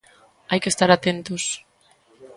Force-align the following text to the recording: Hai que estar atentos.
Hai 0.49 0.59
que 0.63 0.71
estar 0.73 0.89
atentos. 0.91 1.43